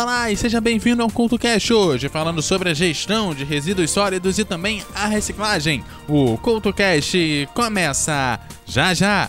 Olá 0.00 0.30
e 0.30 0.36
seja 0.36 0.60
bem-vindo 0.60 1.02
ao 1.02 1.10
Culto 1.10 1.36
Cash 1.36 1.72
hoje, 1.72 2.08
falando 2.08 2.40
sobre 2.40 2.70
a 2.70 2.74
gestão 2.74 3.34
de 3.34 3.42
resíduos 3.42 3.90
sólidos 3.90 4.38
e 4.38 4.44
também 4.44 4.80
a 4.94 5.08
reciclagem. 5.08 5.82
O 6.08 6.38
Culto 6.38 6.72
Cash 6.72 7.14
começa 7.52 8.38
já 8.64 8.94
já! 8.94 9.28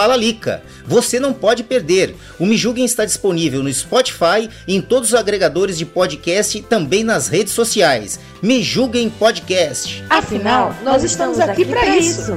Fala 0.00 0.16
Lica. 0.16 0.62
Você 0.86 1.20
não 1.20 1.34
pode 1.34 1.62
perder. 1.62 2.16
O 2.38 2.46
Me 2.46 2.56
Julguem 2.56 2.86
está 2.86 3.04
disponível 3.04 3.62
no 3.62 3.70
Spotify 3.70 4.48
e 4.66 4.74
em 4.74 4.80
todos 4.80 5.10
os 5.10 5.14
agregadores 5.14 5.76
de 5.76 5.84
podcast 5.84 6.56
e 6.56 6.62
também 6.62 7.04
nas 7.04 7.28
redes 7.28 7.52
sociais. 7.52 8.18
Me 8.40 8.62
Julguem 8.62 9.10
Podcast. 9.10 10.02
Afinal, 10.08 10.74
nós 10.82 11.04
estamos 11.04 11.38
aqui 11.38 11.66
para 11.66 11.98
isso. 11.98 12.32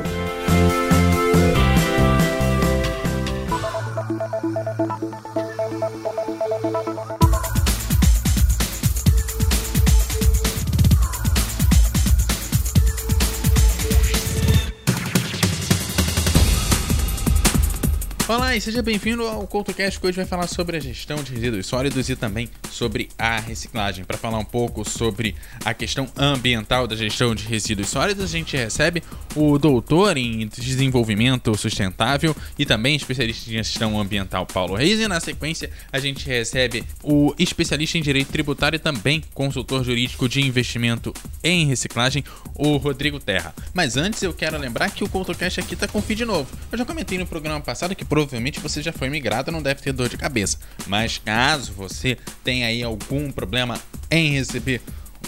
E 18.55 18.61
seja 18.61 18.83
bem-vindo 18.83 19.23
ao 19.23 19.47
CoutoCast 19.47 19.99
que 19.99 20.05
hoje 20.05 20.15
vai 20.15 20.27
falar 20.27 20.45
sobre 20.45 20.77
a 20.77 20.79
gestão 20.79 21.23
de 21.23 21.33
resíduos 21.33 21.65
sólidos 21.65 22.07
e 22.07 22.15
também 22.15 22.47
sobre 22.69 23.09
a 23.17 23.39
reciclagem. 23.39 24.05
Para 24.05 24.15
falar 24.15 24.37
um 24.37 24.45
pouco 24.45 24.87
sobre 24.87 25.35
a 25.65 25.73
questão 25.73 26.07
ambiental 26.15 26.85
da 26.85 26.95
gestão 26.95 27.33
de 27.33 27.47
resíduos 27.47 27.89
sólidos, 27.89 28.23
a 28.23 28.27
gente 28.27 28.55
recebe 28.55 29.01
o 29.35 29.57
doutor 29.57 30.17
em 30.17 30.47
desenvolvimento 30.47 31.57
sustentável 31.57 32.35
e 32.59 32.63
também 32.63 32.95
especialista 32.95 33.49
em 33.49 33.53
gestão 33.53 33.99
ambiental 33.99 34.45
Paulo 34.45 34.75
Reis 34.75 34.99
e 34.99 35.07
na 35.07 35.19
sequência 35.19 35.71
a 35.91 35.97
gente 35.97 36.27
recebe 36.27 36.83
o 37.01 37.33
especialista 37.39 37.97
em 37.97 38.03
direito 38.03 38.31
tributário 38.31 38.75
e 38.75 38.79
também 38.79 39.23
consultor 39.33 39.83
jurídico 39.83 40.29
de 40.29 40.41
investimento 40.41 41.11
em 41.43 41.65
reciclagem, 41.65 42.23
o 42.53 42.77
Rodrigo 42.77 43.19
Terra. 43.19 43.51
Mas 43.73 43.97
antes 43.97 44.21
eu 44.21 44.31
quero 44.31 44.59
lembrar 44.59 44.91
que 44.91 45.03
o 45.03 45.09
CoutoCast 45.09 45.59
aqui 45.59 45.73
está 45.73 45.87
com 45.87 45.99
feed 45.99 46.23
novo. 46.23 46.47
Eu 46.71 46.77
já 46.77 46.85
comentei 46.85 47.17
no 47.17 47.25
programa 47.25 47.59
passado 47.59 47.95
que 47.95 48.05
provavelmente 48.05 48.42
você 48.59 48.81
já 48.81 48.91
foi 48.91 49.09
migrado, 49.09 49.51
não 49.51 49.61
deve 49.61 49.81
ter 49.81 49.93
dor 49.93 50.09
de 50.09 50.17
cabeça. 50.17 50.57
Mas 50.87 51.17
caso 51.17 51.73
você 51.73 52.17
tenha 52.43 52.67
aí 52.67 52.83
algum 52.83 53.31
problema 53.31 53.79
em 54.09 54.33
receber 54.33 54.81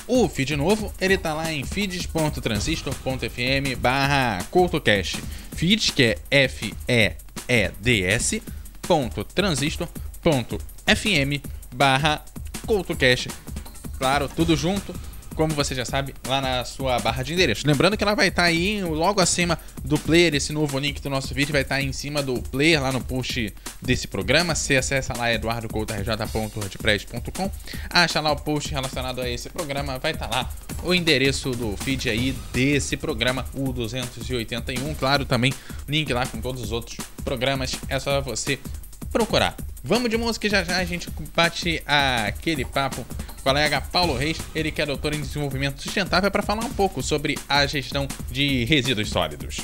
o 0.08 0.28
feed 0.28 0.56
novo, 0.56 0.94
ele 1.00 1.18
tá 1.18 1.34
lá 1.34 1.52
em 1.52 1.64
feeds.transistor.fm 1.64 3.80
barra. 3.80 4.46
Feeds 5.56 5.90
que 5.90 6.04
é 6.04 6.18
F-E-E-D-S 6.44 8.44
ponto 8.82 9.24
transistor.fm 9.24 11.42
barra 11.74 12.24
CoutoCast. 12.66 13.30
Claro, 13.98 14.30
tudo 14.30 14.56
junto 14.56 14.94
como 15.36 15.54
você 15.54 15.76
já 15.76 15.86
sabe, 15.86 16.16
lá 16.26 16.42
na 16.42 16.66
sua 16.66 16.98
barra 17.00 17.22
de 17.22 17.34
endereço. 17.34 17.68
Lembrando 17.68 17.96
que 17.98 18.04
ela 18.04 18.16
vai 18.16 18.30
estar 18.30 18.44
tá 18.44 18.48
aí 18.48 18.82
logo 18.84 19.20
acima 19.22 19.60
do 19.84 20.00
player, 20.00 20.34
esse 20.34 20.54
novo 20.54 20.80
link 20.80 21.02
do 21.02 21.10
nosso 21.10 21.34
vídeo 21.34 21.52
vai 21.52 21.62
estar 21.62 21.76
tá 21.76 21.82
em 21.82 21.92
cima 21.92 22.24
do 22.24 22.42
player 22.42 22.82
lá 22.82 22.90
no 22.92 23.02
post 23.02 23.54
desse 23.82 24.08
programa. 24.08 24.56
Você 24.56 24.78
acessa 24.78 25.14
lá 25.16 25.32
eduardocoutarj.wordpress.com, 25.34 27.52
acha 27.90 28.20
lá 28.20 28.32
o 28.32 28.38
post 28.38 28.72
relacionado 28.72 29.22
a 29.22 29.30
esse 29.30 29.50
programa, 29.50 30.00
vai 30.00 30.14
estar 30.14 30.28
tá 30.28 30.36
lá 30.36 30.50
o 30.84 30.94
endereço 30.94 31.52
do 31.52 31.76
feed 31.78 32.10
aí 32.10 32.32
desse 32.54 32.96
programa, 32.96 33.46
o 33.54 33.74
281, 33.74 34.96
claro, 34.96 35.26
também 35.26 35.54
link 35.88 36.12
lá 36.14 36.26
com 36.26 36.40
todos 36.40 36.62
os 36.62 36.72
outros 36.72 36.98
programas, 37.24 37.76
é 37.90 38.00
só 38.00 38.22
você 38.22 38.58
procurar. 39.12 39.56
Vamos 39.84 40.10
de 40.10 40.18
música 40.18 40.50
já 40.50 40.64
já 40.64 40.78
a 40.78 40.84
gente 40.84 41.10
bate 41.36 41.84
aquele 41.86 42.66
papo 42.66 43.06
colega 43.46 43.80
Paulo 43.80 44.18
Reis, 44.18 44.40
ele 44.56 44.72
que 44.72 44.82
é 44.82 44.86
doutor 44.88 45.14
em 45.14 45.22
desenvolvimento 45.22 45.80
sustentável, 45.80 46.32
para 46.32 46.42
falar 46.42 46.66
um 46.66 46.74
pouco 46.74 47.04
sobre 47.04 47.38
a 47.48 47.64
gestão 47.68 48.08
de 48.32 48.66
resíduos 48.66 49.08
sólidos. 49.10 49.58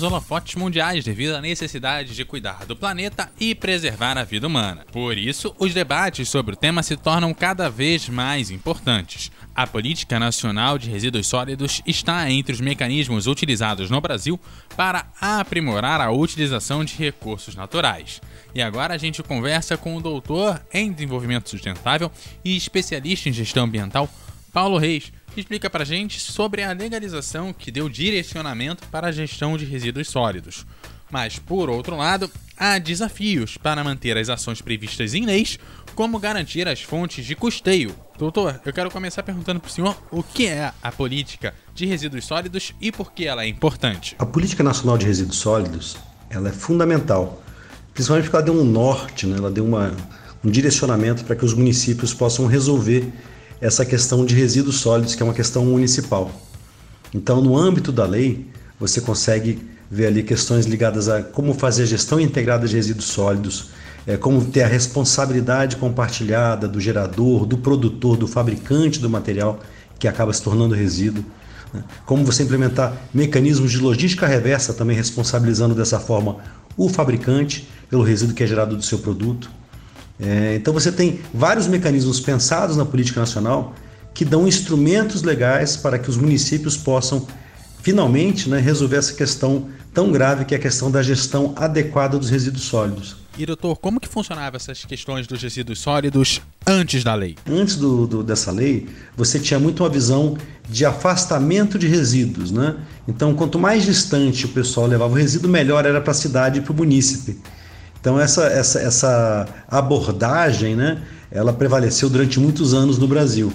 Nos 0.00 0.02
holofotes 0.02 0.54
mundiais 0.54 1.04
devido 1.04 1.34
à 1.34 1.42
necessidade 1.42 2.14
de 2.14 2.24
cuidar 2.24 2.64
do 2.64 2.74
planeta 2.74 3.30
e 3.38 3.54
preservar 3.54 4.16
a 4.16 4.24
vida 4.24 4.46
humana. 4.46 4.86
Por 4.90 5.18
isso, 5.18 5.54
os 5.58 5.74
debates 5.74 6.28
sobre 6.28 6.54
o 6.54 6.56
tema 6.56 6.82
se 6.82 6.96
tornam 6.96 7.34
cada 7.34 7.68
vez 7.68 8.08
mais 8.08 8.50
importantes. 8.50 9.30
A 9.54 9.66
Política 9.66 10.18
Nacional 10.18 10.78
de 10.78 10.88
Resíduos 10.88 11.26
Sólidos 11.26 11.82
está 11.86 12.30
entre 12.30 12.54
os 12.54 12.62
mecanismos 12.62 13.26
utilizados 13.26 13.90
no 13.90 14.00
Brasil 14.00 14.40
para 14.74 15.06
aprimorar 15.20 16.00
a 16.00 16.10
utilização 16.10 16.82
de 16.82 16.96
recursos 16.96 17.54
naturais. 17.54 18.22
E 18.54 18.62
agora 18.62 18.94
a 18.94 18.98
gente 18.98 19.22
conversa 19.22 19.76
com 19.76 19.96
o 19.96 20.00
doutor 20.00 20.62
em 20.72 20.90
desenvolvimento 20.90 21.50
sustentável 21.50 22.10
e 22.42 22.56
especialista 22.56 23.28
em 23.28 23.32
gestão 23.32 23.64
ambiental, 23.64 24.08
Paulo 24.52 24.78
Reis, 24.78 25.12
explica 25.36 25.70
para 25.70 25.84
gente 25.84 26.18
sobre 26.18 26.62
a 26.62 26.72
legalização 26.72 27.52
que 27.52 27.70
deu 27.70 27.88
direcionamento 27.88 28.86
para 28.88 29.08
a 29.08 29.12
gestão 29.12 29.56
de 29.56 29.64
resíduos 29.64 30.08
sólidos. 30.08 30.66
Mas, 31.10 31.38
por 31.38 31.68
outro 31.68 31.96
lado, 31.96 32.30
há 32.56 32.78
desafios 32.78 33.56
para 33.56 33.82
manter 33.82 34.16
as 34.16 34.28
ações 34.28 34.60
previstas 34.60 35.14
em 35.14 35.24
leis, 35.24 35.58
como 35.94 36.18
garantir 36.18 36.68
as 36.68 36.82
fontes 36.82 37.24
de 37.24 37.34
custeio. 37.34 37.94
Doutor, 38.16 38.60
eu 38.64 38.72
quero 38.72 38.90
começar 38.90 39.22
perguntando 39.22 39.60
para 39.60 39.68
o 39.68 39.72
senhor 39.72 39.96
o 40.10 40.22
que 40.22 40.46
é 40.46 40.72
a 40.82 40.92
política 40.92 41.54
de 41.74 41.86
resíduos 41.86 42.24
sólidos 42.24 42.72
e 42.80 42.92
por 42.92 43.12
que 43.12 43.26
ela 43.26 43.44
é 43.44 43.48
importante. 43.48 44.14
A 44.18 44.26
Política 44.26 44.62
Nacional 44.62 44.98
de 44.98 45.06
Resíduos 45.06 45.38
Sólidos 45.38 45.96
ela 46.28 46.48
é 46.48 46.52
fundamental, 46.52 47.42
principalmente 47.92 48.24
porque 48.24 48.36
ela 48.36 48.44
deu 48.44 48.54
um 48.54 48.64
norte, 48.64 49.26
né? 49.26 49.36
ela 49.36 49.50
deu 49.50 49.64
uma, 49.64 49.96
um 50.44 50.50
direcionamento 50.50 51.24
para 51.24 51.34
que 51.34 51.44
os 51.44 51.54
municípios 51.54 52.14
possam 52.14 52.46
resolver 52.46 53.12
essa 53.60 53.84
questão 53.84 54.24
de 54.24 54.34
resíduos 54.34 54.76
sólidos, 54.80 55.14
que 55.14 55.22
é 55.22 55.24
uma 55.24 55.34
questão 55.34 55.64
municipal. 55.64 56.30
Então, 57.14 57.40
no 57.40 57.56
âmbito 57.56 57.92
da 57.92 58.06
lei, 58.06 58.46
você 58.78 59.00
consegue 59.00 59.58
ver 59.90 60.06
ali 60.06 60.22
questões 60.22 60.66
ligadas 60.66 61.08
a 61.08 61.22
como 61.22 61.52
fazer 61.52 61.82
a 61.82 61.86
gestão 61.86 62.20
integrada 62.20 62.66
de 62.66 62.76
resíduos 62.76 63.06
sólidos, 63.06 63.70
é, 64.06 64.16
como 64.16 64.44
ter 64.44 64.62
a 64.62 64.68
responsabilidade 64.68 65.76
compartilhada 65.76 66.68
do 66.68 66.80
gerador, 66.80 67.44
do 67.44 67.58
produtor, 67.58 68.16
do 68.16 68.26
fabricante 68.26 69.00
do 69.00 69.10
material 69.10 69.60
que 69.98 70.08
acaba 70.08 70.32
se 70.32 70.42
tornando 70.42 70.74
resíduo. 70.74 71.24
Né? 71.74 71.84
Como 72.06 72.24
você 72.24 72.44
implementar 72.44 72.96
mecanismos 73.12 73.70
de 73.72 73.78
logística 73.78 74.26
reversa, 74.26 74.72
também 74.72 74.96
responsabilizando 74.96 75.74
dessa 75.74 76.00
forma 76.00 76.36
o 76.76 76.88
fabricante 76.88 77.68
pelo 77.90 78.02
resíduo 78.02 78.34
que 78.34 78.44
é 78.44 78.46
gerado 78.46 78.76
do 78.76 78.82
seu 78.82 79.00
produto. 79.00 79.50
É, 80.20 80.54
então 80.56 80.72
você 80.72 80.92
tem 80.92 81.20
vários 81.32 81.66
mecanismos 81.66 82.20
pensados 82.20 82.76
na 82.76 82.84
política 82.84 83.20
nacional 83.20 83.74
que 84.12 84.24
dão 84.24 84.46
instrumentos 84.46 85.22
legais 85.22 85.76
para 85.76 85.98
que 85.98 86.10
os 86.10 86.16
municípios 86.16 86.76
possam 86.76 87.26
finalmente 87.82 88.48
né, 88.48 88.58
resolver 88.58 88.96
essa 88.96 89.14
questão 89.14 89.68
tão 89.94 90.12
grave 90.12 90.44
que 90.44 90.54
é 90.54 90.58
a 90.58 90.60
questão 90.60 90.90
da 90.90 91.02
gestão 91.02 91.54
adequada 91.56 92.18
dos 92.18 92.28
resíduos 92.28 92.64
sólidos. 92.64 93.16
E 93.38 93.46
doutor, 93.46 93.76
como 93.76 93.98
que 93.98 94.08
funcionavam 94.08 94.56
essas 94.56 94.84
questões 94.84 95.26
dos 95.26 95.40
resíduos 95.40 95.78
sólidos 95.78 96.42
antes 96.66 97.02
da 97.02 97.14
lei? 97.14 97.36
Antes 97.48 97.76
do, 97.76 98.06
do, 98.06 98.22
dessa 98.22 98.50
lei, 98.50 98.88
você 99.16 99.38
tinha 99.38 99.58
muito 99.58 99.82
uma 99.82 99.88
visão 99.88 100.36
de 100.68 100.84
afastamento 100.84 101.78
de 101.78 101.86
resíduos, 101.86 102.50
né? 102.50 102.76
Então, 103.08 103.32
quanto 103.34 103.58
mais 103.58 103.84
distante 103.84 104.44
o 104.44 104.48
pessoal 104.48 104.86
levava 104.86 105.12
o 105.12 105.16
resíduo, 105.16 105.50
melhor 105.50 105.86
era 105.86 106.00
para 106.00 106.10
a 106.10 106.14
cidade 106.14 106.58
e 106.58 106.62
para 106.62 106.72
o 106.72 106.76
munícipe. 106.76 107.38
Então, 108.00 108.18
essa, 108.18 108.44
essa, 108.44 108.80
essa 108.80 109.46
abordagem, 109.68 110.74
né, 110.74 111.02
ela 111.30 111.52
prevaleceu 111.52 112.08
durante 112.08 112.40
muitos 112.40 112.72
anos 112.72 112.98
no 112.98 113.06
Brasil. 113.06 113.52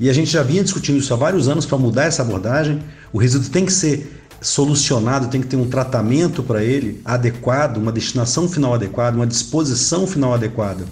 E 0.00 0.08
a 0.08 0.12
gente 0.12 0.30
já 0.30 0.42
vinha 0.42 0.62
discutindo 0.62 0.98
isso 0.98 1.12
há 1.12 1.16
vários 1.16 1.48
anos 1.48 1.66
para 1.66 1.78
mudar 1.78 2.04
essa 2.04 2.22
abordagem. 2.22 2.82
O 3.12 3.18
resíduo 3.18 3.48
tem 3.50 3.66
que 3.66 3.72
ser 3.72 4.18
solucionado, 4.40 5.28
tem 5.28 5.40
que 5.40 5.48
ter 5.48 5.56
um 5.56 5.68
tratamento 5.68 6.42
para 6.42 6.62
ele 6.62 7.00
adequado, 7.04 7.78
uma 7.78 7.90
destinação 7.90 8.48
final 8.48 8.74
adequada, 8.74 9.16
uma 9.16 9.26
disposição 9.26 10.06
final 10.06 10.32
adequada. 10.34 10.84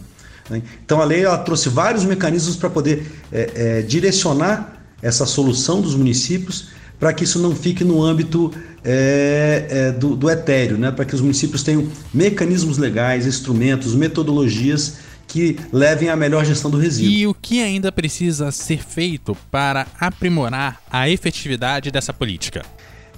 Né? 0.51 0.63
Então 0.85 1.01
a 1.01 1.05
lei 1.05 1.25
ela 1.25 1.39
trouxe 1.39 1.69
vários 1.69 2.05
mecanismos 2.05 2.57
para 2.57 2.69
poder 2.69 3.07
é, 3.33 3.51
é, 3.55 3.83
direcionar 3.83 4.81
essa 5.01 5.27
solução 5.27 5.81
dos 5.81 5.95
municípios 5.95 6.69
para 6.99 7.13
que 7.13 7.25
isso 7.25 7.39
não 7.39 7.55
fique 7.55 7.85
no 7.85 8.03
âmbito 8.03 8.53
é, 8.85 9.67
é 9.69 9.93
do, 9.93 10.17
do 10.17 10.31
etéreo, 10.31 10.79
né? 10.79 10.91
para 10.91 11.05
que 11.05 11.15
os 11.15 11.21
municípios 11.21 11.63
tenham 11.63 11.89
mecanismos 12.13 12.79
legais, 12.79 13.27
instrumentos, 13.27 13.95
metodologias 13.95 14.99
que 15.27 15.59
levem 15.73 16.09
à 16.09 16.17
melhor 16.17 16.45
gestão 16.45 16.71
do 16.71 16.79
resíduo. 16.79 17.13
E 17.13 17.27
o 17.27 17.35
que 17.35 17.61
ainda 17.61 17.91
precisa 17.91 18.51
ser 18.53 18.79
feito 18.79 19.37
para 19.51 19.87
aprimorar 19.99 20.81
a 20.91 21.11
efetividade 21.11 21.91
dessa 21.91 22.13
política? 22.13 22.63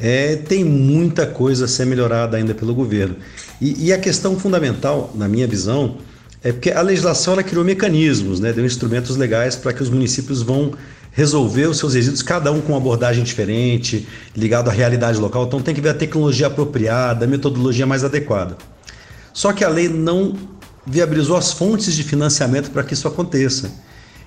É, 0.01 0.37
tem 0.37 0.65
muita 0.65 1.27
coisa 1.27 1.65
a 1.65 1.69
ser 1.69 1.85
melhorada 1.85 2.37
ainda 2.37 2.55
pelo 2.55 2.75
governo. 2.75 3.17
E, 3.61 3.87
e, 3.87 3.93
a 3.93 3.99
questão 3.99 4.39
fundamental, 4.39 5.13
na 5.15 5.29
minha 5.29 5.47
visão, 5.47 5.99
é 6.43 6.53
porque 6.53 6.71
a 6.71 6.81
legislação 6.81 7.37
criou 7.43 7.65
mecanismos, 7.65 8.39
né, 8.39 8.53
deu 8.53 8.65
instrumentos 8.65 9.17
legais 9.17 9.57
para 9.57 9.73
que 9.73 9.83
os 9.83 9.91
municípios 9.91 10.41
vão 10.41 10.73
resolver 11.19 11.67
os 11.67 11.79
seus 11.79 11.95
resíduos, 11.95 12.23
cada 12.23 12.53
um 12.53 12.61
com 12.61 12.69
uma 12.69 12.79
abordagem 12.79 13.25
diferente, 13.25 14.07
ligado 14.37 14.71
à 14.71 14.73
realidade 14.73 15.19
local. 15.19 15.47
Então 15.47 15.61
tem 15.61 15.75
que 15.75 15.81
ver 15.81 15.89
a 15.89 15.95
tecnologia 15.95 16.47
apropriada, 16.47 17.25
a 17.25 17.29
metodologia 17.29 17.85
mais 17.85 18.05
adequada. 18.05 18.57
Só 19.33 19.53
que 19.53 19.65
a 19.65 19.69
lei 19.69 19.89
não 19.89 20.37
viabilizou 20.87 21.37
as 21.37 21.53
fontes 21.53 21.97
de 21.97 22.05
financiamento 22.05 22.71
para 22.71 22.85
que 22.85 22.95
isso 22.95 23.09
aconteça. 23.09 23.69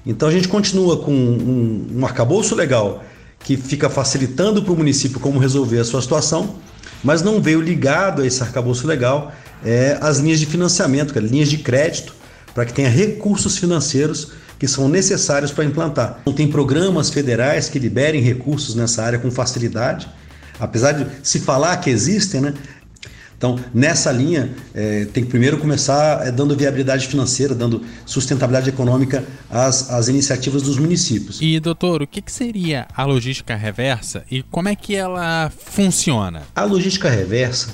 Então 0.06 0.28
a 0.28 0.32
gente 0.34 0.50
continua 0.50 0.98
com 0.98 1.14
um, 1.14 1.88
um 1.96 2.06
arcabouço 2.06 2.56
legal 2.56 3.02
que 3.40 3.56
fica 3.56 3.90
facilitando 3.90 4.62
para 4.62 4.74
o 4.74 4.76
município 4.76 5.18
como 5.18 5.40
resolver 5.40 5.80
a 5.80 5.86
sua 5.86 6.02
situação, 6.02 6.58
mas 7.02 7.22
não 7.22 7.42
veio 7.42 7.62
ligado 7.62 8.22
a 8.22 8.28
esse 8.28 8.44
arcabouço 8.44 8.86
legal 8.86 9.32
é, 9.64 9.98
as 10.02 10.18
linhas 10.18 10.42
de 10.42 10.46
financiamento, 10.46 11.18
é, 11.18 11.22
linhas 11.22 11.50
de 11.50 11.58
crédito, 11.58 12.14
para 12.54 12.66
que 12.66 12.74
tenha 12.74 12.90
recursos 12.90 13.58
financeiros 13.58 14.34
que 14.62 14.68
são 14.68 14.88
necessários 14.88 15.52
para 15.52 15.66
implantar. 15.66 16.22
Não 16.24 16.32
tem 16.32 16.48
programas 16.48 17.10
federais 17.10 17.68
que 17.68 17.80
liberem 17.80 18.22
recursos 18.22 18.76
nessa 18.76 19.04
área 19.04 19.18
com 19.18 19.32
facilidade, 19.32 20.08
apesar 20.60 20.92
de 20.92 21.08
se 21.24 21.40
falar 21.40 21.78
que 21.78 21.90
existem, 21.90 22.42
né? 22.42 22.54
Então, 23.36 23.60
nessa 23.74 24.12
linha, 24.12 24.54
é, 24.72 25.06
tem 25.06 25.24
que 25.24 25.32
primeiro 25.32 25.58
começar 25.58 26.28
é, 26.28 26.32
dando 26.32 26.56
viabilidade 26.56 27.08
financeira, 27.08 27.56
dando 27.56 27.82
sustentabilidade 28.06 28.70
econômica 28.70 29.24
às, 29.50 29.90
às 29.90 30.10
iniciativas 30.10 30.62
dos 30.62 30.78
municípios. 30.78 31.40
E, 31.42 31.60
doutor, 31.60 32.04
o 32.04 32.08
que, 32.08 32.22
que 32.22 32.32
seria 32.32 32.88
a 32.96 33.04
logística 33.04 33.56
reversa 33.56 34.24
e 34.30 34.44
como 34.44 34.70
é 34.70 34.76
que 34.76 34.96
ela 34.96 35.52
funciona? 35.58 36.44
A 36.56 36.66
logística 36.66 37.10
reversa, 37.10 37.70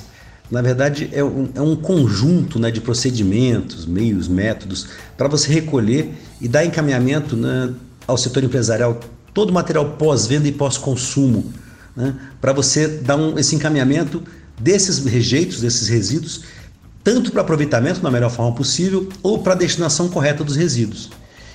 na 0.50 0.62
verdade, 0.62 1.10
é 1.12 1.22
um, 1.22 1.48
é 1.54 1.60
um 1.60 1.76
conjunto 1.76 2.58
né, 2.58 2.70
de 2.70 2.80
procedimentos, 2.80 3.84
meios, 3.84 4.28
métodos, 4.28 4.88
para 5.16 5.28
você 5.28 5.52
recolher 5.52 6.14
e 6.40 6.48
dar 6.48 6.64
encaminhamento 6.64 7.36
né, 7.36 7.74
ao 8.06 8.16
setor 8.16 8.42
empresarial 8.44 8.98
todo 9.34 9.50
o 9.50 9.52
material 9.52 9.90
pós-venda 9.90 10.48
e 10.48 10.52
pós-consumo, 10.52 11.52
né, 11.94 12.14
para 12.40 12.52
você 12.52 12.88
dar 12.88 13.16
um, 13.16 13.38
esse 13.38 13.54
encaminhamento 13.54 14.22
desses 14.58 15.04
rejeitos, 15.04 15.60
desses 15.60 15.88
resíduos, 15.88 16.42
tanto 17.04 17.30
para 17.30 17.42
aproveitamento 17.42 18.00
da 18.00 18.10
melhor 18.10 18.30
forma 18.30 18.54
possível 18.54 19.08
ou 19.22 19.38
para 19.40 19.52
a 19.52 19.56
destinação 19.56 20.08
correta 20.08 20.42
dos 20.42 20.56
resíduos. 20.56 21.10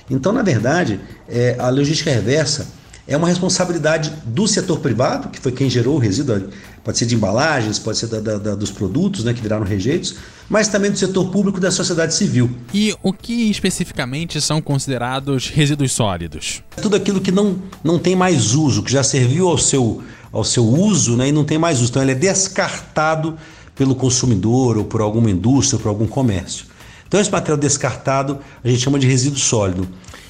Então, 0.08 0.32
na 0.32 0.42
verdade, 0.42 1.00
é, 1.28 1.56
a 1.58 1.68
logística 1.68 2.10
reversa 2.10 2.66
é 3.06 3.16
uma 3.16 3.28
responsabilidade 3.28 4.12
do 4.24 4.48
setor 4.48 4.80
privado, 4.80 5.28
que 5.28 5.38
foi 5.38 5.52
quem 5.52 5.68
gerou 5.68 5.96
o 5.96 5.98
resíduo, 5.98 6.48
pode 6.82 6.98
ser 6.98 7.06
de 7.06 7.14
embalagens, 7.14 7.78
pode 7.78 7.98
ser 7.98 8.06
da, 8.06 8.38
da, 8.38 8.54
dos 8.54 8.70
produtos 8.70 9.24
né, 9.24 9.34
que 9.34 9.42
viraram 9.42 9.64
rejeitos, 9.64 10.16
mas 10.48 10.68
também 10.68 10.90
do 10.90 10.98
setor 10.98 11.30
público 11.30 11.58
e 11.58 11.60
da 11.60 11.70
sociedade 11.70 12.14
civil. 12.14 12.50
E 12.72 12.94
o 13.02 13.12
que 13.12 13.50
especificamente 13.50 14.40
são 14.40 14.60
considerados 14.60 15.48
resíduos 15.48 15.92
sólidos? 15.92 16.62
Tudo 16.80 16.96
aquilo 16.96 17.20
que 17.20 17.30
não, 17.30 17.58
não 17.82 17.98
tem 17.98 18.16
mais 18.16 18.54
uso, 18.54 18.82
que 18.82 18.92
já 18.92 19.02
serviu 19.02 19.48
ao 19.48 19.58
seu, 19.58 20.02
ao 20.32 20.44
seu 20.44 20.66
uso 20.66 21.16
né, 21.16 21.28
e 21.28 21.32
não 21.32 21.44
tem 21.44 21.58
mais 21.58 21.80
uso. 21.80 21.90
Então 21.90 22.02
ele 22.02 22.12
é 22.12 22.16
descartado 22.16 23.36
pelo 23.74 23.94
consumidor 23.94 24.78
ou 24.78 24.84
por 24.84 25.00
alguma 25.00 25.30
indústria, 25.30 25.76
ou 25.76 25.82
por 25.82 25.88
algum 25.88 26.06
comércio. 26.06 26.66
Então 27.06 27.20
esse 27.20 27.30
material 27.30 27.58
descartado 27.58 28.38
a 28.62 28.68
gente 28.68 28.80
chama 28.80 28.98
de 28.98 29.06
resíduo 29.06 29.38
sólido. 29.38 29.88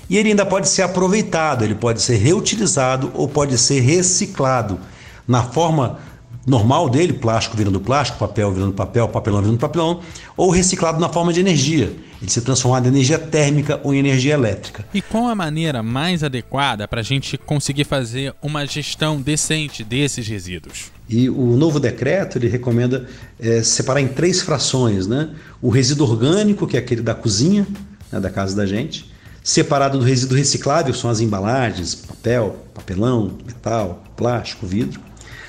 E 0.08 0.16
ele 0.16 0.30
ainda 0.30 0.44
pode 0.44 0.68
ser 0.68 0.82
aproveitado, 0.82 1.64
ele 1.64 1.74
pode 1.74 2.02
ser 2.02 2.16
reutilizado 2.16 3.10
ou 3.14 3.28
pode 3.28 3.56
ser 3.58 3.80
reciclado 3.80 4.78
na 5.26 5.42
forma 5.42 5.98
normal 6.46 6.90
dele, 6.90 7.12
plástico 7.12 7.56
virando 7.56 7.80
plástico, 7.80 8.18
papel 8.18 8.52
virando 8.52 8.72
papel, 8.72 9.08
papelão 9.08 9.40
virando 9.40 9.58
papelão, 9.58 10.00
ou 10.36 10.50
reciclado 10.50 11.00
na 11.00 11.08
forma 11.08 11.32
de 11.32 11.40
energia, 11.40 11.92
ele 12.20 12.30
se 12.30 12.40
transformado 12.40 12.86
em 12.86 12.88
energia 12.88 13.18
térmica 13.18 13.80
ou 13.82 13.94
em 13.94 13.98
energia 13.98 14.34
elétrica. 14.34 14.84
E 14.92 15.00
qual 15.00 15.26
a 15.26 15.34
maneira 15.34 15.82
mais 15.82 16.22
adequada 16.22 16.86
para 16.86 17.00
a 17.00 17.04
gente 17.04 17.38
conseguir 17.38 17.84
fazer 17.84 18.34
uma 18.42 18.66
gestão 18.66 19.20
decente 19.20 19.82
desses 19.82 20.26
resíduos? 20.26 20.92
E 21.08 21.28
o 21.28 21.56
novo 21.56 21.78
decreto 21.78 22.38
ele 22.38 22.48
recomenda 22.48 23.06
é, 23.38 23.62
separar 23.62 24.00
em 24.00 24.08
três 24.08 24.40
frações, 24.40 25.06
né? 25.06 25.30
O 25.60 25.68
resíduo 25.68 26.08
orgânico, 26.08 26.66
que 26.66 26.76
é 26.76 26.80
aquele 26.80 27.02
da 27.02 27.14
cozinha, 27.14 27.66
né, 28.10 28.20
da 28.20 28.30
casa 28.30 28.56
da 28.56 28.64
gente, 28.64 29.12
separado 29.44 29.98
do 29.98 30.04
resíduo 30.04 30.36
reciclável, 30.36 30.92
são 30.92 31.08
as 31.08 31.20
embalagens, 31.20 31.94
papel, 31.94 32.66
papelão, 32.74 33.38
metal, 33.46 34.02
plástico, 34.16 34.66
vidro 34.66 35.00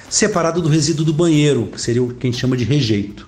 separado 0.10 0.62
do 0.62 0.70
resíduo 0.70 1.06
do 1.06 1.14
banheiro, 1.14 1.68
que 1.68 1.82
seria 1.82 2.04
o 2.04 2.14
que 2.14 2.28
a 2.28 2.32
gente 2.32 2.40
chama 2.40 2.56
de 2.56 2.64
rejeito. 2.64 3.28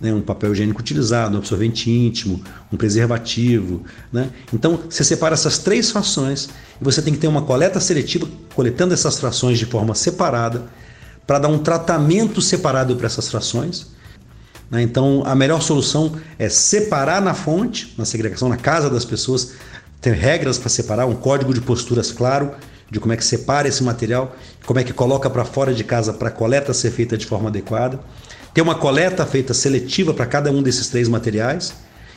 Né? 0.00 0.12
Um 0.12 0.20
papel 0.20 0.52
higiênico 0.52 0.80
utilizado, 0.80 1.34
um 1.34 1.38
absorvente 1.38 1.90
íntimo, 1.90 2.42
um 2.72 2.76
preservativo. 2.76 3.82
Né? 4.12 4.30
Então, 4.52 4.80
você 4.88 5.04
separa 5.04 5.34
essas 5.34 5.58
três 5.58 5.90
frações 5.90 6.48
e 6.80 6.84
você 6.84 7.02
tem 7.02 7.12
que 7.12 7.20
ter 7.20 7.28
uma 7.28 7.42
coleta 7.42 7.80
seletiva, 7.80 8.28
coletando 8.54 8.94
essas 8.94 9.18
frações 9.18 9.58
de 9.58 9.66
forma 9.66 9.94
separada, 9.94 10.64
para 11.26 11.38
dar 11.38 11.48
um 11.48 11.58
tratamento 11.58 12.40
separado 12.40 12.96
para 12.96 13.06
essas 13.06 13.28
frações. 13.28 13.88
Né? 14.70 14.82
Então, 14.82 15.22
a 15.26 15.34
melhor 15.34 15.62
solução 15.62 16.12
é 16.38 16.48
separar 16.48 17.20
na 17.20 17.34
fonte, 17.34 17.94
na 17.96 18.04
segregação, 18.04 18.48
na 18.48 18.56
casa 18.56 18.90
das 18.90 19.04
pessoas, 19.04 19.52
ter 20.04 20.12
regras 20.12 20.58
para 20.58 20.68
separar, 20.68 21.06
um 21.06 21.14
código 21.14 21.54
de 21.54 21.62
posturas 21.62 22.12
claro 22.12 22.50
de 22.90 23.00
como 23.00 23.14
é 23.14 23.16
que 23.16 23.24
separa 23.24 23.66
esse 23.66 23.82
material, 23.82 24.36
como 24.66 24.78
é 24.78 24.84
que 24.84 24.92
coloca 24.92 25.30
para 25.30 25.46
fora 25.46 25.72
de 25.72 25.82
casa 25.82 26.12
para 26.12 26.28
a 26.28 26.30
coleta 26.30 26.74
ser 26.74 26.90
feita 26.90 27.16
de 27.16 27.24
forma 27.24 27.48
adequada. 27.48 27.98
Ter 28.52 28.60
uma 28.60 28.74
coleta 28.74 29.24
feita 29.24 29.54
seletiva 29.54 30.12
para 30.12 30.26
cada 30.26 30.52
um 30.52 30.62
desses 30.62 30.90
três 30.90 31.08
materiais, 31.08 31.72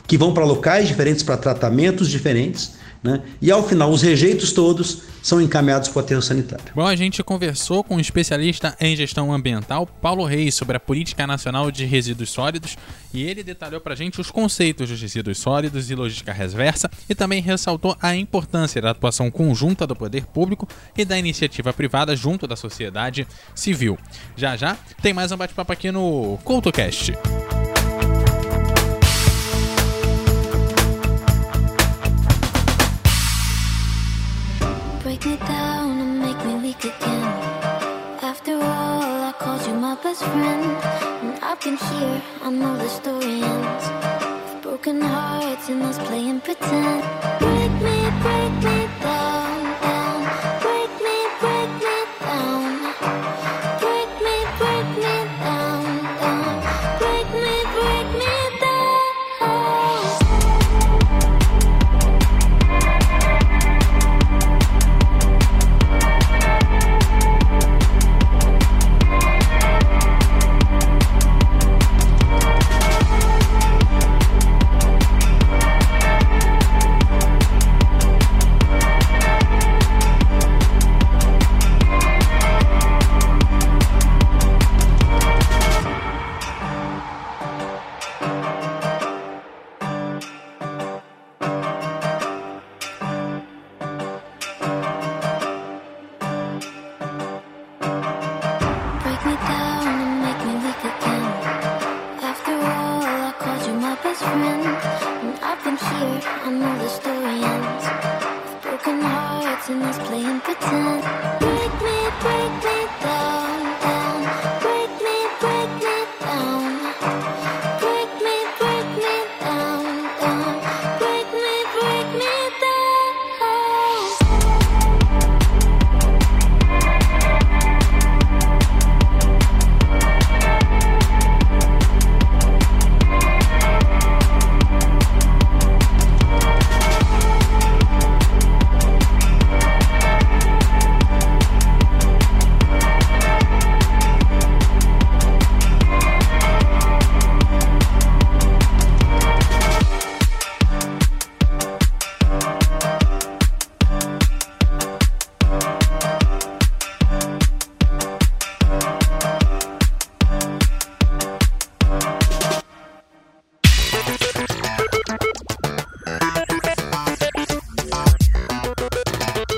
que 0.06 0.18
vão 0.18 0.34
para 0.34 0.44
locais 0.44 0.86
diferentes, 0.86 1.22
para 1.22 1.38
tratamentos 1.38 2.10
diferentes, 2.10 2.72
né? 3.02 3.22
E 3.40 3.50
ao 3.50 3.66
final, 3.66 3.90
os 3.90 4.02
rejeitos 4.02 4.52
todos 4.52 5.02
são 5.22 5.40
encaminhados 5.40 5.88
para 5.88 6.00
o 6.00 6.02
aterro 6.02 6.22
sanitário. 6.22 6.64
Bom, 6.74 6.86
a 6.86 6.96
gente 6.96 7.22
conversou 7.22 7.84
com 7.84 7.96
o 7.96 8.00
especialista 8.00 8.76
em 8.80 8.96
gestão 8.96 9.32
ambiental, 9.32 9.86
Paulo 9.86 10.24
Reis, 10.24 10.54
sobre 10.54 10.76
a 10.76 10.80
Política 10.80 11.26
Nacional 11.26 11.70
de 11.70 11.84
Resíduos 11.84 12.30
Sólidos 12.30 12.76
e 13.12 13.22
ele 13.22 13.42
detalhou 13.42 13.80
para 13.80 13.94
a 13.94 13.96
gente 13.96 14.20
os 14.20 14.30
conceitos 14.30 14.88
dos 14.88 15.00
resíduos 15.00 15.38
sólidos 15.38 15.90
e 15.90 15.94
logística 15.94 16.32
reversa 16.32 16.90
e 17.08 17.14
também 17.14 17.40
ressaltou 17.40 17.96
a 18.00 18.14
importância 18.14 18.80
da 18.80 18.90
atuação 18.90 19.30
conjunta 19.30 19.86
do 19.86 19.96
poder 19.96 20.26
público 20.26 20.68
e 20.96 21.04
da 21.04 21.18
iniciativa 21.18 21.72
privada 21.72 22.14
junto 22.14 22.46
da 22.46 22.56
sociedade 22.56 23.26
civil. 23.54 23.98
Já 24.36 24.56
já 24.56 24.76
tem 25.02 25.12
mais 25.12 25.32
um 25.32 25.36
bate-papo 25.36 25.72
aqui 25.72 25.90
no 25.90 26.38
CoutoCast. 26.44 27.12
break 27.12 27.57
best 40.18 40.32
friend. 40.32 40.64
And 41.22 41.38
I've 41.42 41.60
been 41.60 41.76
here, 41.76 42.22
I 42.42 42.50
know 42.50 42.76
the 42.76 42.88
story 42.88 43.42
ends. 43.42 44.62
Broken 44.62 45.00
hearts 45.00 45.68
and 45.68 45.82
us 45.82 45.98
playing 46.06 46.40
pretend. 46.40 47.02
Break 47.38 47.72
me, 47.82 48.10
break 48.22 48.64
me 48.64 48.87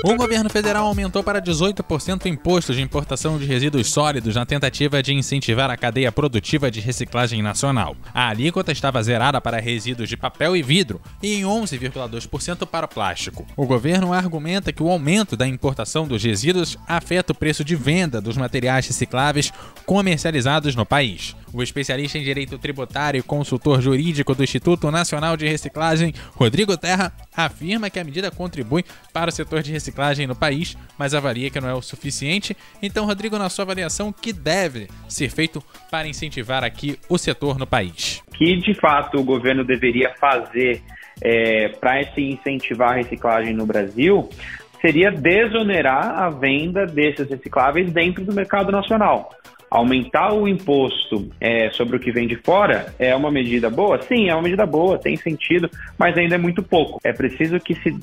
O 0.03 0.15
governo 0.15 0.49
federal 0.49 0.87
aumentou 0.87 1.23
para 1.23 1.39
18% 1.39 2.25
o 2.25 2.27
imposto 2.27 2.73
de 2.73 2.81
importação 2.81 3.37
de 3.37 3.45
resíduos 3.45 3.91
sólidos 3.91 4.35
na 4.35 4.45
tentativa 4.47 5.01
de 5.03 5.13
incentivar 5.13 5.69
a 5.69 5.77
cadeia 5.77 6.11
produtiva 6.11 6.71
de 6.71 6.79
reciclagem 6.79 7.43
nacional. 7.43 7.95
A 8.11 8.29
alíquota 8.29 8.71
estava 8.71 9.03
zerada 9.03 9.39
para 9.39 9.59
resíduos 9.59 10.09
de 10.09 10.17
papel 10.17 10.55
e 10.55 10.63
vidro 10.63 10.99
e 11.21 11.35
em 11.35 11.43
11,2% 11.43 12.65
para 12.65 12.87
plástico. 12.87 13.45
O 13.55 13.67
governo 13.67 14.11
argumenta 14.11 14.73
que 14.73 14.81
o 14.81 14.89
aumento 14.89 15.37
da 15.37 15.47
importação 15.47 16.07
dos 16.07 16.23
resíduos 16.23 16.77
afeta 16.87 17.31
o 17.31 17.35
preço 17.35 17.63
de 17.63 17.75
venda 17.75 18.19
dos 18.19 18.35
materiais 18.35 18.87
recicláveis 18.87 19.53
comercializados 19.85 20.75
no 20.75 20.85
país. 20.85 21.35
O 21.53 21.61
especialista 21.61 22.17
em 22.17 22.23
direito 22.23 22.57
tributário 22.57 23.19
e 23.19 23.23
consultor 23.23 23.81
jurídico 23.81 24.33
do 24.33 24.43
Instituto 24.43 24.89
Nacional 24.89 25.35
de 25.35 25.47
Reciclagem, 25.47 26.13
Rodrigo 26.35 26.77
Terra, 26.77 27.11
afirma 27.35 27.89
que 27.89 27.99
a 27.99 28.03
medida 28.03 28.31
contribui 28.31 28.83
para 29.13 29.29
o 29.29 29.33
setor 29.33 29.61
de 29.61 29.71
reciclagem 29.71 30.25
no 30.25 30.35
país, 30.35 30.77
mas 30.97 31.13
avalia 31.13 31.49
que 31.49 31.59
não 31.59 31.67
é 31.67 31.73
o 31.73 31.81
suficiente. 31.81 32.55
Então, 32.81 33.05
Rodrigo, 33.05 33.37
na 33.37 33.49
sua 33.49 33.63
avaliação, 33.63 34.09
o 34.09 34.13
que 34.13 34.31
deve 34.31 34.87
ser 35.09 35.29
feito 35.29 35.61
para 35.89 36.07
incentivar 36.07 36.63
aqui 36.63 36.97
o 37.09 37.17
setor 37.17 37.59
no 37.59 37.67
país? 37.67 38.23
Que 38.33 38.55
de 38.57 38.73
fato 38.73 39.19
o 39.19 39.23
governo 39.23 39.63
deveria 39.63 40.13
fazer 40.19 40.81
é, 41.21 41.69
para 41.69 42.03
se 42.13 42.21
incentivar 42.21 42.93
a 42.93 42.95
reciclagem 42.95 43.53
no 43.53 43.65
Brasil 43.65 44.29
seria 44.81 45.11
desonerar 45.11 46.19
a 46.19 46.29
venda 46.29 46.87
desses 46.87 47.29
recicláveis 47.29 47.91
dentro 47.93 48.25
do 48.25 48.33
mercado 48.33 48.71
nacional. 48.71 49.29
Aumentar 49.71 50.33
o 50.33 50.49
imposto 50.49 51.31
é, 51.39 51.69
sobre 51.71 51.95
o 51.95 51.99
que 51.99 52.11
vem 52.11 52.27
de 52.27 52.35
fora 52.35 52.93
é 52.99 53.15
uma 53.15 53.31
medida 53.31 53.69
boa? 53.69 54.01
Sim, 54.01 54.27
é 54.27 54.35
uma 54.35 54.41
medida 54.41 54.65
boa, 54.65 54.97
tem 54.97 55.15
sentido, 55.15 55.69
mas 55.97 56.17
ainda 56.17 56.35
é 56.35 56.37
muito 56.37 56.61
pouco. 56.61 56.99
É 57.05 57.13
preciso 57.13 57.57
que, 57.57 57.73
se, 57.75 57.97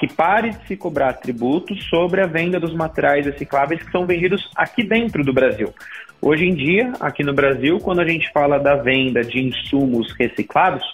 que 0.00 0.12
pare 0.12 0.50
de 0.50 0.66
se 0.66 0.76
cobrar 0.76 1.12
tributos 1.12 1.80
sobre 1.88 2.22
a 2.22 2.26
venda 2.26 2.58
dos 2.58 2.74
materiais 2.74 3.24
recicláveis 3.24 3.80
que 3.80 3.92
são 3.92 4.04
vendidos 4.04 4.50
aqui 4.56 4.82
dentro 4.82 5.22
do 5.22 5.32
Brasil. 5.32 5.72
Hoje 6.20 6.44
em 6.44 6.56
dia, 6.56 6.92
aqui 6.98 7.22
no 7.22 7.32
Brasil, 7.32 7.78
quando 7.78 8.00
a 8.00 8.08
gente 8.08 8.28
fala 8.32 8.58
da 8.58 8.74
venda 8.74 9.22
de 9.22 9.40
insumos 9.40 10.12
reciclados, 10.18 10.84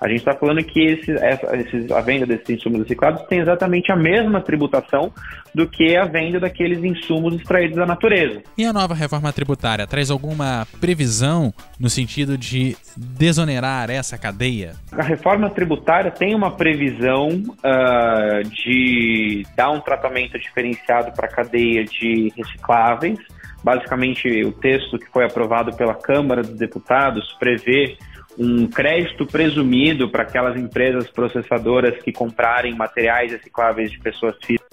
a 0.00 0.08
gente 0.08 0.18
está 0.18 0.34
falando 0.34 0.62
que 0.62 0.80
esse, 0.80 1.12
essa, 1.12 1.56
esses, 1.56 1.90
a 1.90 2.00
venda 2.00 2.24
desses 2.24 2.48
insumos 2.48 2.80
reciclados 2.80 3.22
tem 3.26 3.40
exatamente 3.40 3.90
a 3.90 3.96
mesma 3.96 4.40
tributação 4.40 5.12
do 5.54 5.68
que 5.68 5.96
a 5.96 6.04
venda 6.04 6.38
daqueles 6.38 6.82
insumos 6.84 7.34
extraídos 7.34 7.76
da 7.76 7.86
natureza. 7.86 8.42
E 8.56 8.64
a 8.64 8.72
nova 8.72 8.94
reforma 8.94 9.32
tributária 9.32 9.86
traz 9.86 10.10
alguma 10.10 10.66
previsão 10.80 11.52
no 11.80 11.90
sentido 11.90 12.38
de 12.38 12.76
desonerar 12.96 13.90
essa 13.90 14.16
cadeia? 14.16 14.72
A 14.92 15.02
reforma 15.02 15.50
tributária 15.50 16.10
tem 16.10 16.34
uma 16.34 16.52
previsão 16.52 17.28
uh, 17.28 18.48
de 18.50 19.44
dar 19.56 19.70
um 19.70 19.80
tratamento 19.80 20.38
diferenciado 20.38 21.12
para 21.12 21.26
a 21.26 21.30
cadeia 21.30 21.84
de 21.84 22.32
recicláveis, 22.36 23.18
Basicamente, 23.62 24.28
o 24.44 24.52
texto 24.52 24.98
que 24.98 25.06
foi 25.06 25.24
aprovado 25.24 25.76
pela 25.76 25.94
Câmara 25.94 26.42
dos 26.42 26.56
Deputados 26.56 27.36
prevê 27.40 27.96
um 28.38 28.68
crédito 28.68 29.26
presumido 29.26 30.08
para 30.08 30.22
aquelas 30.22 30.56
empresas 30.56 31.10
processadoras 31.10 32.00
que 32.02 32.12
comprarem 32.12 32.74
materiais 32.74 33.32
recicláveis 33.32 33.90
de 33.90 33.98
pessoas 33.98 34.36
físicas, 34.44 34.68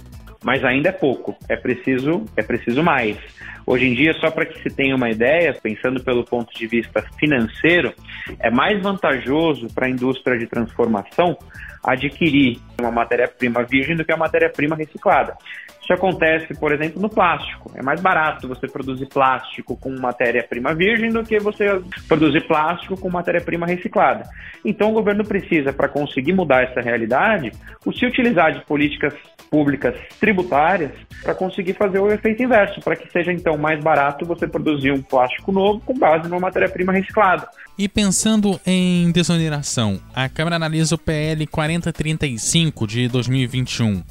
mas 0.45 0.63
ainda 0.63 0.89
é 0.89 0.91
pouco, 0.91 1.35
é 1.49 1.55
preciso, 1.55 2.23
é 2.37 2.43
preciso 2.43 2.83
mais. 2.83 3.17
Hoje 3.65 3.87
em 3.87 3.95
dia, 3.95 4.13
só 4.21 4.29
para 4.29 4.45
que 4.45 4.61
se 4.61 4.69
tenha 4.75 4.95
uma 4.95 5.09
ideia, 5.09 5.57
pensando 5.59 6.03
pelo 6.03 6.23
ponto 6.23 6.53
de 6.55 6.67
vista 6.67 7.03
financeiro, 7.17 7.91
é 8.39 8.51
mais 8.51 8.79
vantajoso 8.79 9.67
para 9.73 9.87
a 9.87 9.89
indústria 9.89 10.37
de 10.37 10.45
transformação 10.45 11.35
adquirir 11.83 12.59
uma 12.79 12.91
matéria-prima 12.91 13.63
virgem 13.63 13.95
do 13.95 14.05
que 14.05 14.11
a 14.11 14.17
matéria-prima 14.17 14.75
reciclada. 14.75 15.35
Isso 15.81 15.93
acontece, 15.93 16.53
por 16.59 16.71
exemplo, 16.71 17.01
no 17.01 17.09
plástico. 17.09 17.71
É 17.75 17.81
mais 17.81 17.99
barato 17.99 18.47
você 18.47 18.67
produzir 18.67 19.07
plástico 19.07 19.75
com 19.75 19.91
matéria-prima 19.99 20.75
virgem 20.75 21.11
do 21.11 21.23
que 21.23 21.39
você 21.39 21.81
produzir 22.07 22.47
plástico 22.47 22.99
com 22.99 23.09
matéria-prima 23.09 23.65
reciclada. 23.65 24.29
Então, 24.63 24.89
o 24.91 24.93
governo 24.93 25.23
precisa, 25.23 25.73
para 25.73 25.87
conseguir 25.87 26.33
mudar 26.33 26.63
essa 26.63 26.81
realidade, 26.81 27.51
se 27.93 28.05
utilizar 28.05 28.51
de 28.51 28.65
políticas 28.65 29.13
públicas 29.49 29.95
tributárias 30.19 30.91
para 31.23 31.33
conseguir 31.33 31.73
fazer 31.73 31.99
o 31.99 32.11
efeito 32.11 32.43
inverso, 32.43 32.81
para 32.81 32.95
que 32.95 33.11
seja 33.11 33.31
então 33.31 33.57
mais 33.57 33.83
barato 33.83 34.25
você 34.25 34.47
produzir 34.47 34.91
um 34.91 35.01
plástico 35.01 35.51
novo 35.51 35.81
com 35.81 35.97
base 35.97 36.27
numa 36.27 36.39
matéria-prima 36.39 36.93
reciclada. 36.93 37.47
E 37.77 37.89
pensando 37.89 38.59
em 38.65 39.11
desoneração, 39.11 39.99
a 40.13 40.29
Câmara 40.29 40.55
analisa 40.55 40.95
o 40.95 40.97
PL 40.97 41.45
4035 41.47 42.87
de 42.87 43.07
2021. 43.07 44.01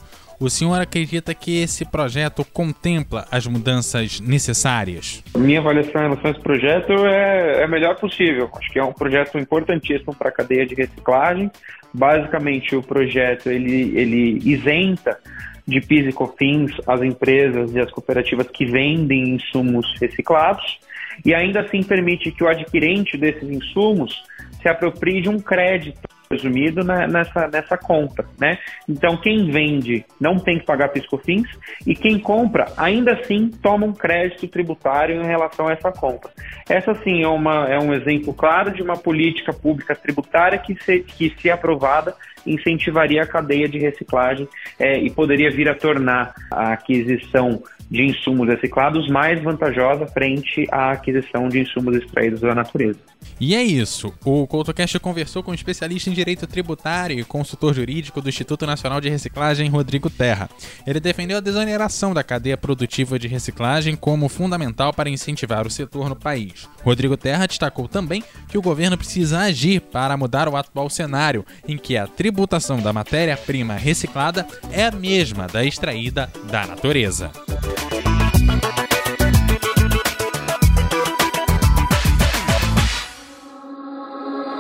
O 0.45 0.51
senhor 0.51 0.79
acredita 0.79 1.35
que 1.35 1.63
esse 1.63 1.87
projeto 1.87 2.45
contempla 2.45 3.27
as 3.31 3.47
mudanças 3.47 4.21
necessárias? 4.21 5.25
Minha 5.35 5.59
avaliação 5.59 6.03
em 6.03 6.05
relação 6.05 6.27
a 6.27 6.31
esse 6.33 6.41
projeto 6.43 6.93
é, 7.07 7.61
é 7.61 7.65
a 7.65 7.67
melhor 7.67 7.99
possível. 7.99 8.51
Acho 8.55 8.71
que 8.71 8.79
é 8.79 8.85
um 8.85 8.93
projeto 8.93 9.39
importantíssimo 9.39 10.15
para 10.15 10.29
a 10.29 10.33
cadeia 10.33 10.67
de 10.67 10.75
reciclagem. 10.75 11.51
Basicamente, 11.95 12.77
o 12.77 12.83
projeto 12.83 13.49
ele, 13.49 13.99
ele 13.99 14.39
isenta 14.45 15.19
de 15.67 15.81
PIS 15.81 16.09
e 16.09 16.13
COFINS 16.13 16.73
as 16.87 17.01
empresas 17.01 17.75
e 17.75 17.81
as 17.81 17.91
cooperativas 17.91 18.47
que 18.49 18.67
vendem 18.67 19.37
insumos 19.37 19.87
reciclados 19.99 20.79
e 21.25 21.33
ainda 21.33 21.63
assim 21.63 21.83
permite 21.83 22.31
que 22.31 22.45
o 22.45 22.49
adquirente 22.49 23.17
desses 23.17 23.49
insumos 23.49 24.23
se 24.61 24.69
aproprie 24.69 25.23
de 25.23 25.31
um 25.31 25.41
crédito 25.41 26.14
presumido 26.29 26.85
na, 26.85 27.07
nessa, 27.07 27.49
nessa 27.49 27.77
compra, 27.77 28.27
né? 28.39 28.59
Então, 28.89 29.17
quem 29.17 29.51
vende 29.51 30.05
não 30.21 30.37
tem 30.37 30.59
que 30.59 30.67
pagar 30.67 30.89
piscofins 30.89 31.49
e 31.87 31.95
quem 31.95 32.19
compra, 32.19 32.67
ainda 32.77 33.13
assim, 33.13 33.51
toma 33.63 33.87
um 33.87 33.93
crédito 33.93 34.49
tributário 34.49 35.21
em 35.21 35.27
relação 35.27 35.69
a 35.69 35.73
essa 35.73 35.93
compra. 35.93 36.31
Essa, 36.69 36.95
sim, 37.03 37.23
é, 37.23 37.29
uma, 37.29 37.69
é 37.69 37.79
um 37.79 37.93
exemplo 37.93 38.33
claro 38.33 38.73
de 38.73 38.83
uma 38.83 38.97
política 38.97 39.53
pública 39.53 39.95
tributária 39.95 40.59
que, 40.59 40.75
se, 40.83 41.01
que 41.01 41.35
se 41.39 41.51
aprovada, 41.51 42.15
incentivaria 42.47 43.23
a 43.23 43.27
cadeia 43.27 43.69
de 43.69 43.79
reciclagem 43.79 44.49
é, 44.79 44.99
e 44.99 45.11
poderia 45.11 45.51
vir 45.51 45.69
a 45.69 45.75
tornar 45.75 46.35
a 46.51 46.73
aquisição 46.73 47.63
de 47.91 48.03
insumos 48.03 48.49
reciclados 48.49 49.09
mais 49.09 49.43
vantajosa 49.43 50.07
frente 50.07 50.67
à 50.71 50.93
aquisição 50.93 51.49
de 51.49 51.61
insumos 51.61 51.97
extraídos 51.97 52.41
da 52.41 52.55
natureza. 52.55 52.99
E 53.41 53.55
é 53.55 53.63
isso. 53.63 54.13
O 54.25 54.47
CoutoCast 54.47 54.99
conversou 55.01 55.43
com 55.43 55.51
um 55.51 55.55
especialista 55.55 56.11
em 56.11 56.13
direito 56.13 56.47
tributário 56.47 57.19
e 57.19 57.25
consultor 57.25 57.75
jurídico 57.75 58.21
do 58.21 58.29
Instituto 58.29 58.67
Nacional 58.67 59.01
de 59.01 59.09
Reciclagem, 59.09 59.69
Rodrigo 59.69 60.09
Terra. 60.09 60.49
Ele 60.87 61.01
defendeu 61.01 61.39
a 61.39 61.41
desoneração 61.41 62.15
da 62.15 62.23
cadeia 62.23 62.57
produtiva 62.57 63.19
de 63.19 63.27
reciclagem 63.27 63.97
como 63.97 64.29
fundamental 64.29 64.93
para 64.93 65.11
incentivar 65.11 65.67
o 65.67 65.71
setor 65.71 66.09
no 66.09 66.17
país. 66.17 66.69
Rodrigo 66.83 67.17
Terra 67.17 67.47
destacou 67.47 67.89
também 67.89 68.23
que 68.49 68.59
o 68.59 68.63
governo 68.63 68.97
precisa 68.97 69.41
agir 69.41 69.81
para 69.81 70.17
mudar 70.17 70.49
o 70.49 70.57
atual 70.57 70.89
cenário, 70.89 71.45
em 71.67 71.77
que 71.77 71.97
a 71.97 72.07
tributação 72.35 72.79
da 72.81 72.93
matéria-prima 72.93 73.75
reciclada 73.75 74.45
é 74.73 74.87
a 74.87 74.91
mesma 74.91 75.47
da 75.47 75.65
extraída 75.65 76.29
da 76.51 76.67
natureza. 76.67 77.31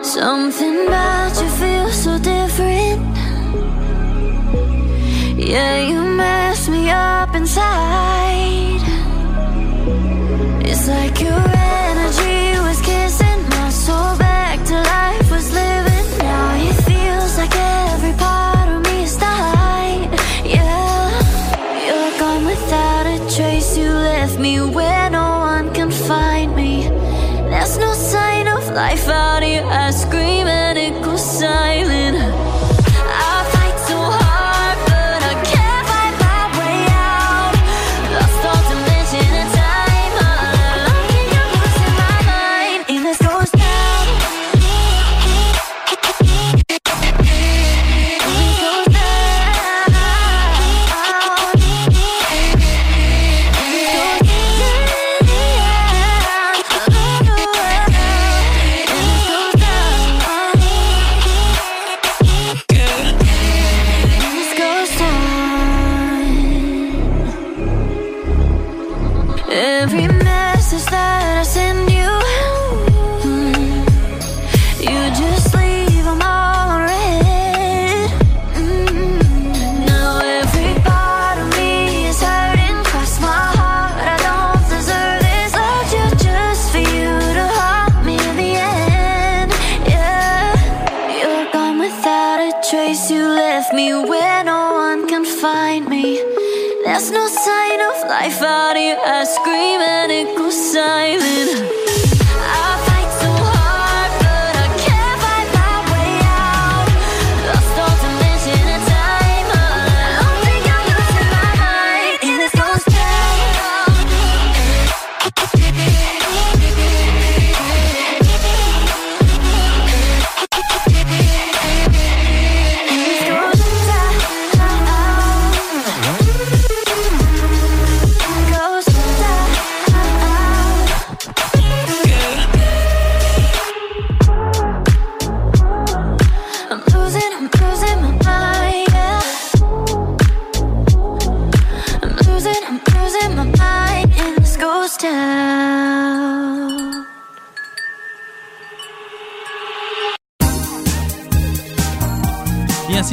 Something 0.03 0.87
about 0.87 1.43
you 1.43 1.49
feels 1.59 1.97
so 1.97 2.17
different. 2.21 3.03
Yeah, 5.37 5.81
you 5.81 6.01
mess 6.01 6.69
me 6.69 6.89
up 6.91 7.37
inside. 7.37 8.83
It's 10.65 10.87
like 10.87 11.21
your 11.21 11.33
energy 11.33 12.34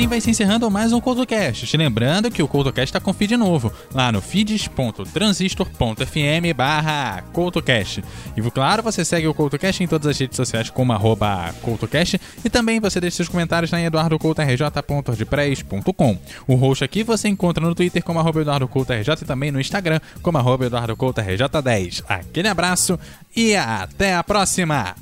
assim 0.02 0.08
vai 0.08 0.20
se 0.20 0.32
encerrando 0.32 0.72
mais 0.72 0.92
um 0.94 1.00
CoutoCast. 1.00 1.68
Te 1.68 1.78
lembrando 1.78 2.32
que 2.32 2.42
o 2.42 2.48
CoutoCast 2.48 2.90
está 2.90 3.00
com 3.00 3.14
feed 3.14 3.38
novo, 3.38 3.72
lá 3.94 4.12
no 4.12 4.20
feeds.transistor.fm 4.20 6.54
barra 6.56 7.22
CoutoCast. 7.32 8.04
E 8.36 8.42
claro, 8.50 8.82
você 8.82 9.06
segue 9.06 9.28
o 9.28 9.34
CoutoCast 9.34 9.84
em 9.84 9.88
todas 9.88 10.08
as 10.08 10.18
redes 10.18 10.36
sociais 10.36 10.72
como 10.72 10.92
arroba 10.92 11.54
CoutoCast 11.62 12.20
e 12.44 12.50
também 12.50 12.80
você 12.80 13.00
deixa 13.00 13.18
seus 13.18 13.30
comentários 13.30 13.70
na 13.70 13.80
eduardocoutorj.wordpress.com. 13.80 16.18
O 16.48 16.56
host 16.56 16.84
aqui 16.84 17.04
você 17.04 17.28
encontra 17.28 17.64
no 17.64 17.76
Twitter 17.76 18.04
como 18.04 18.18
arroba 18.18 18.42
EduardoCoutoRJ 18.42 19.22
e 19.22 19.26
também 19.26 19.52
no 19.52 19.62
Instagram 19.62 20.00
como 20.24 20.40
arroba 20.40 20.66
EduardoCoutoRJ10. 20.66 22.06
Aquele 22.10 22.48
abraço 22.48 23.00
e 23.36 23.56
até 23.56 24.16
a 24.16 24.24
próxima! 24.24 24.96